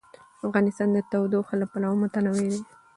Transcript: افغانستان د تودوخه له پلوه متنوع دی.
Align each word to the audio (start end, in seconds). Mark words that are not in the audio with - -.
افغانستان 0.47 0.89
د 0.93 0.97
تودوخه 1.11 1.53
له 1.61 1.65
پلوه 1.71 1.95
متنوع 2.01 2.35
دی. 2.41 2.53